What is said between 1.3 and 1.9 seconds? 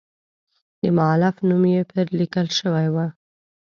نوم یې